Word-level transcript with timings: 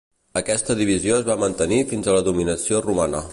Aquesta 0.39 0.75
divisió 0.79 1.19
es 1.19 1.27
va 1.27 1.37
mantenir 1.43 1.79
fins 1.93 2.11
a 2.13 2.17
la 2.17 2.25
dominació 2.31 2.85
romana. 2.89 3.23